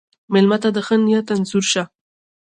[0.33, 1.83] مېلمه ته د ښه نیت انځور شه.